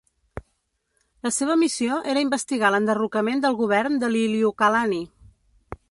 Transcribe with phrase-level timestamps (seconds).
[1.27, 5.03] La seva missió era investigar l'enderrocament del govern de Liliuokalani.